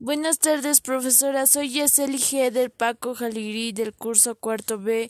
Buenas 0.00 0.40
tardes, 0.40 0.80
profesora. 0.80 1.46
Soy 1.46 1.70
Yeseli 1.70 2.18
Heder 2.18 2.72
Paco 2.72 3.14
Jaliri 3.14 3.72
del 3.72 3.94
curso 3.94 4.34
cuarto 4.34 4.76
B. 4.76 5.08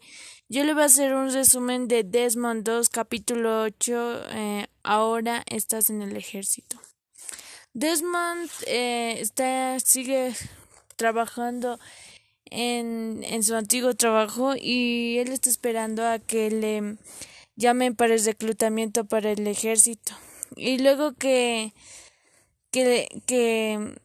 Yo 0.50 0.62
le 0.62 0.74
voy 0.74 0.82
a 0.82 0.86
hacer 0.86 1.14
un 1.14 1.32
resumen 1.32 1.88
de 1.88 2.04
Desmond 2.04 2.64
2, 2.64 2.90
capítulo 2.90 3.62
8. 3.62 4.20
Eh, 4.30 4.66
ahora 4.82 5.42
estás 5.46 5.88
en 5.88 6.02
el 6.02 6.14
ejército. 6.18 6.78
Desmond 7.72 8.50
eh, 8.66 9.16
está, 9.20 9.80
sigue 9.80 10.34
trabajando 10.96 11.80
en, 12.44 13.24
en 13.24 13.42
su 13.42 13.54
antiguo 13.54 13.94
trabajo 13.94 14.52
y 14.54 15.16
él 15.18 15.32
está 15.32 15.48
esperando 15.48 16.06
a 16.06 16.18
que 16.18 16.50
le 16.50 16.98
llamen 17.56 17.96
para 17.96 18.12
el 18.14 18.22
reclutamiento 18.22 19.06
para 19.06 19.32
el 19.32 19.46
ejército. 19.46 20.12
Y 20.56 20.76
luego 20.76 21.14
que, 21.14 21.72
que, 22.70 23.08
que 23.26 23.96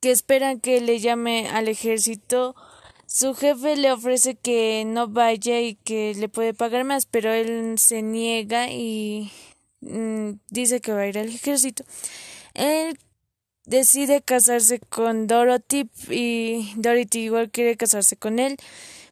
que 0.00 0.10
esperan 0.10 0.60
que 0.60 0.80
le 0.80 1.00
llame 1.00 1.48
al 1.48 1.68
ejército. 1.68 2.54
Su 3.06 3.34
jefe 3.34 3.76
le 3.76 3.92
ofrece 3.92 4.34
que 4.36 4.84
no 4.86 5.08
vaya 5.08 5.60
y 5.60 5.76
que 5.76 6.14
le 6.14 6.28
puede 6.28 6.54
pagar 6.54 6.84
más, 6.84 7.06
pero 7.06 7.32
él 7.32 7.78
se 7.78 8.02
niega 8.02 8.70
y 8.70 9.32
mm, 9.80 10.32
dice 10.50 10.80
que 10.80 10.92
va 10.92 11.00
a 11.00 11.06
ir 11.06 11.18
al 11.18 11.28
ejército. 11.28 11.84
Él 12.54 12.98
decide 13.68 14.22
casarse 14.22 14.80
con 14.80 15.26
Dorothy 15.26 15.90
y 16.10 16.72
Dorothy 16.76 17.20
igual 17.20 17.50
quiere 17.50 17.76
casarse 17.76 18.16
con 18.16 18.38
él, 18.38 18.56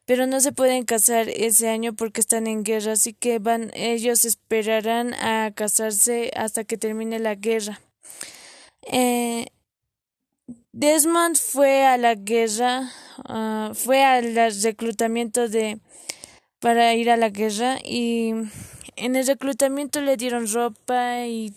pero 0.07 0.27
no 0.27 0.41
se 0.41 0.53
pueden 0.53 0.85
casar 0.85 1.29
ese 1.29 1.69
año 1.69 1.95
porque 1.95 2.21
están 2.21 2.47
en 2.47 2.65
guerra, 2.65 2.93
así 2.93 3.13
que 3.13 3.39
van 3.39 3.71
ellos 3.75 4.25
esperarán 4.25 5.15
a 5.15 5.53
casarse 5.55 6.31
hasta 6.37 6.65
que 6.65 6.79
termine 6.79 7.19
la 7.19 7.35
guerra. 7.35 7.81
Eh, 8.93 9.36
Desmond 10.79 11.39
fue 11.39 11.87
a 11.87 11.97
la 11.97 12.15
guerra, 12.15 12.93
uh, 13.31 13.73
fue 13.73 14.05
al 14.05 14.35
reclutamiento 14.63 15.49
de 15.49 15.79
para 16.61 16.93
ir 16.93 17.09
a 17.09 17.17
la 17.17 17.31
guerra 17.31 17.79
y 17.83 18.35
en 18.97 19.17
el 19.17 19.27
reclutamiento 19.27 20.03
le 20.03 20.19
dieron 20.19 20.53
ropa 20.53 21.25
y, 21.25 21.55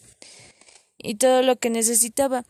y 0.98 1.16
todo 1.16 1.42
lo 1.42 1.58
que 1.58 1.70
necesitaba. 1.70 2.46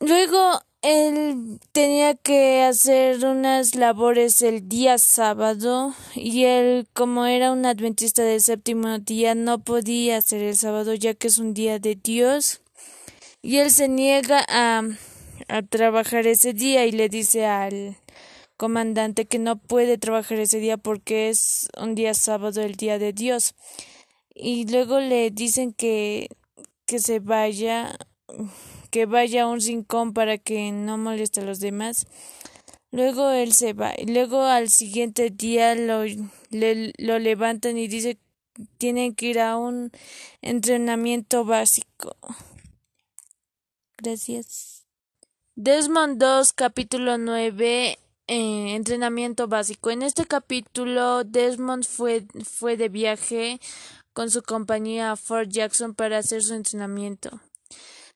Luego 0.00 0.62
él 0.80 1.60
tenía 1.72 2.14
que 2.14 2.62
hacer 2.62 3.22
unas 3.26 3.74
labores 3.74 4.40
el 4.40 4.66
día 4.66 4.96
sábado 4.96 5.94
y 6.14 6.44
él 6.44 6.88
como 6.94 7.26
era 7.26 7.52
un 7.52 7.66
adventista 7.66 8.22
del 8.22 8.40
séptimo 8.40 8.98
día 8.98 9.34
no 9.34 9.58
podía 9.58 10.16
hacer 10.16 10.42
el 10.42 10.56
sábado 10.56 10.94
ya 10.94 11.12
que 11.12 11.26
es 11.26 11.36
un 11.36 11.52
día 11.52 11.78
de 11.78 11.96
Dios 11.96 12.62
y 13.46 13.58
él 13.58 13.70
se 13.70 13.86
niega 13.86 14.44
a, 14.48 14.82
a 15.46 15.62
trabajar 15.62 16.26
ese 16.26 16.52
día 16.52 16.84
y 16.84 16.90
le 16.90 17.08
dice 17.08 17.46
al 17.46 17.96
comandante 18.56 19.26
que 19.26 19.38
no 19.38 19.56
puede 19.56 19.98
trabajar 19.98 20.40
ese 20.40 20.58
día 20.58 20.78
porque 20.78 21.28
es 21.28 21.68
un 21.80 21.94
día 21.94 22.12
sábado, 22.14 22.60
el 22.60 22.74
día 22.74 22.98
de 22.98 23.12
Dios. 23.12 23.54
Y 24.34 24.66
luego 24.68 24.98
le 24.98 25.30
dicen 25.30 25.72
que, 25.72 26.28
que 26.86 26.98
se 26.98 27.20
vaya, 27.20 27.96
que 28.90 29.06
vaya 29.06 29.44
a 29.44 29.46
un 29.46 29.60
rincón 29.60 30.12
para 30.12 30.38
que 30.38 30.72
no 30.72 30.98
moleste 30.98 31.38
a 31.38 31.44
los 31.44 31.60
demás. 31.60 32.08
Luego 32.90 33.30
él 33.30 33.52
se 33.52 33.74
va. 33.74 33.92
Y 33.96 34.06
luego 34.06 34.42
al 34.42 34.70
siguiente 34.70 35.30
día 35.30 35.76
lo, 35.76 36.02
le, 36.50 36.92
lo 36.98 37.20
levantan 37.20 37.78
y 37.78 37.86
dice 37.86 38.18
tienen 38.78 39.14
que 39.14 39.26
ir 39.26 39.38
a 39.38 39.56
un 39.56 39.92
entrenamiento 40.42 41.44
básico. 41.44 42.16
Gracias. 43.98 44.84
Desmond 45.54 46.18
2, 46.18 46.52
capítulo 46.52 47.16
9. 47.16 47.98
Eh, 48.28 48.74
entrenamiento 48.74 49.46
básico. 49.48 49.90
En 49.90 50.02
este 50.02 50.26
capítulo, 50.26 51.24
Desmond 51.24 51.84
fue, 51.84 52.26
fue 52.44 52.76
de 52.76 52.88
viaje 52.88 53.60
con 54.12 54.30
su 54.30 54.42
compañía 54.42 55.12
a 55.12 55.16
Fort 55.16 55.48
Jackson 55.48 55.94
para 55.94 56.18
hacer 56.18 56.42
su 56.42 56.54
entrenamiento. 56.54 57.40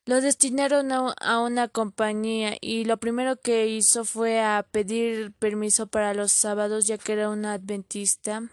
Lo 0.05 0.19
destinaron 0.19 0.91
a, 0.91 1.13
a, 1.19 1.39
una 1.41 1.67
compañía 1.67 2.57
y 2.59 2.85
lo 2.85 2.97
primero 2.97 3.37
que 3.37 3.67
hizo 3.67 4.03
fue 4.03 4.39
a 4.41 4.65
pedir 4.69 5.31
permiso 5.33 5.87
para 5.87 6.13
los 6.13 6.31
sábados 6.31 6.87
ya 6.87 6.97
que 6.97 7.13
era 7.13 7.29
un 7.29 7.45
adventista. 7.45 8.49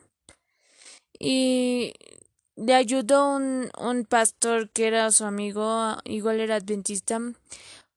Y 1.18 1.94
le 2.58 2.74
ayudó 2.74 3.36
un, 3.36 3.70
un 3.78 4.04
pastor 4.04 4.68
que 4.70 4.88
era 4.88 5.10
su 5.12 5.24
amigo, 5.24 5.96
igual 6.04 6.40
era 6.40 6.56
adventista, 6.56 7.20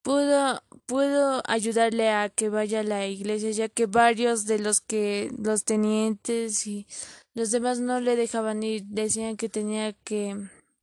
pudo, 0.03 0.61
pudo 0.85 1.41
ayudarle 1.47 2.09
a 2.11 2.29
que 2.29 2.49
vaya 2.49 2.81
a 2.81 2.83
la 2.83 3.07
iglesia, 3.07 3.51
ya 3.51 3.69
que 3.69 3.88
varios 3.88 4.45
de 4.45 4.59
los 4.59 4.79
que 4.81 5.31
los 5.38 5.63
tenientes 5.63 6.67
y 6.67 6.85
los 7.33 7.50
demás 7.50 7.79
no 7.79 8.00
le 8.00 8.16
dejaban 8.16 8.61
ir, 8.61 8.83
decían 8.85 9.35
que 9.35 9.50
tenía 9.50 9.94
que, 9.94 10.38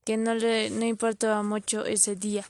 que 0.05 0.17
no 0.17 0.34
le 0.34 0.71
no 0.71 0.84
importaba 0.84 1.43
mucho 1.43 1.84
ese 1.84 2.17
día. 2.17 2.44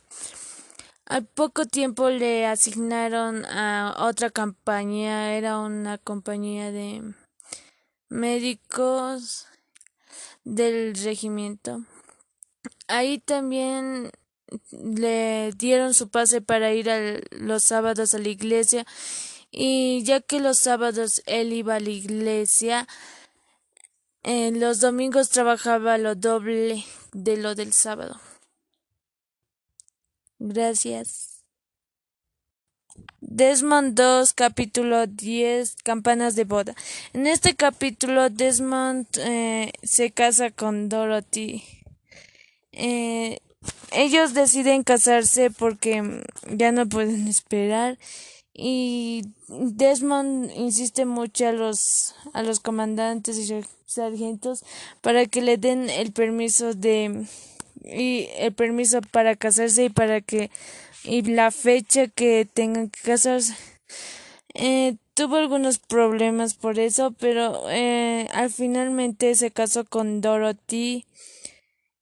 Al 1.04 1.24
poco 1.26 1.66
tiempo 1.66 2.10
le 2.10 2.46
asignaron 2.46 3.44
a 3.46 3.96
otra 3.98 4.30
compañía, 4.30 5.34
era 5.36 5.58
una 5.58 5.98
compañía 5.98 6.70
de 6.70 7.14
médicos 8.10 9.46
del 10.44 10.94
regimiento. 10.94 11.84
Ahí 12.86 13.18
también 13.18 14.10
le 14.70 15.52
dieron 15.56 15.94
su 15.94 16.08
pase 16.08 16.40
para 16.40 16.72
ir 16.72 16.88
los 17.32 17.64
sábados 17.64 18.14
a 18.14 18.18
la 18.18 18.28
iglesia 18.28 18.86
y 19.50 20.02
ya 20.04 20.20
que 20.20 20.40
los 20.40 20.58
sábados 20.58 21.22
él 21.26 21.52
iba 21.52 21.76
a 21.76 21.80
la 21.80 21.90
iglesia, 21.90 22.86
en 24.22 24.60
los 24.60 24.80
domingos 24.80 25.30
trabajaba 25.30 25.96
lo 25.96 26.14
doble 26.14 26.84
de 27.12 27.36
lo 27.36 27.54
del 27.54 27.72
sábado. 27.72 28.20
Gracias. 30.38 31.37
Desmond 33.30 33.94
2, 33.94 34.32
capítulo 34.32 35.06
10, 35.06 35.76
campanas 35.84 36.34
de 36.34 36.44
boda. 36.44 36.74
En 37.12 37.26
este 37.26 37.54
capítulo, 37.54 38.30
Desmond 38.30 39.06
eh, 39.18 39.70
se 39.82 40.10
casa 40.10 40.50
con 40.50 40.88
Dorothy. 40.88 41.62
Eh, 42.72 43.38
ellos 43.92 44.32
deciden 44.32 44.82
casarse 44.82 45.50
porque 45.50 46.22
ya 46.50 46.72
no 46.72 46.88
pueden 46.88 47.28
esperar 47.28 47.98
y 48.54 49.24
Desmond 49.48 50.50
insiste 50.56 51.04
mucho 51.04 51.48
a 51.48 51.52
los 51.52 52.14
a 52.32 52.42
los 52.42 52.60
comandantes 52.60 53.36
y 53.38 53.62
sargentos 53.84 54.64
para 55.02 55.26
que 55.26 55.42
le 55.42 55.58
den 55.58 55.90
el 55.90 56.12
permiso 56.12 56.72
de 56.72 57.26
y 57.84 58.28
el 58.36 58.52
permiso 58.54 59.00
para 59.02 59.36
casarse 59.36 59.84
y 59.84 59.90
para 59.90 60.20
que 60.20 60.50
y 61.08 61.22
la 61.22 61.50
fecha 61.50 62.06
que 62.08 62.46
tengan 62.52 62.90
que 62.90 63.00
casarse. 63.00 63.54
Eh, 64.54 64.96
tuvo 65.14 65.36
algunos 65.36 65.78
problemas 65.78 66.54
por 66.54 66.78
eso, 66.78 67.12
pero 67.18 67.68
eh, 67.70 68.28
al 68.34 68.50
finalmente 68.50 69.34
se 69.34 69.50
casó 69.50 69.84
con 69.84 70.20
Dorothy 70.20 71.06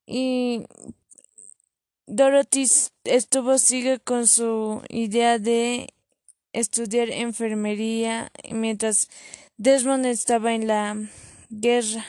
y 0.06 0.64
Dorothy 2.06 2.66
estuvo 3.04 3.58
sigue 3.58 4.00
con 4.00 4.26
su 4.26 4.82
idea 4.88 5.38
de 5.38 5.88
estudiar 6.52 7.10
enfermería 7.10 8.30
mientras 8.50 9.08
Desmond 9.56 10.06
estaba 10.06 10.52
en 10.54 10.66
la 10.66 10.96
guerra. 11.50 12.04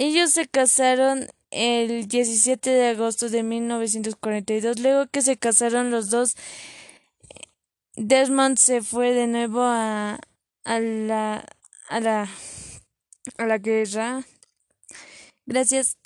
Ellos 0.00 0.30
se 0.30 0.48
casaron 0.48 1.26
el 1.50 2.08
17 2.08 2.70
de 2.70 2.88
agosto 2.88 3.28
de 3.28 3.42
1942. 3.42 4.78
Luego 4.80 5.06
que 5.08 5.20
se 5.20 5.36
casaron 5.36 5.90
los 5.90 6.08
dos, 6.08 6.36
Desmond 7.96 8.56
se 8.56 8.80
fue 8.80 9.12
de 9.12 9.26
nuevo 9.26 9.60
a, 9.60 10.18
a 10.64 10.80
la 10.80 11.44
a 11.90 12.00
la 12.00 12.30
a 13.36 13.44
la 13.44 13.58
guerra. 13.58 14.24
Gracias. 15.44 15.98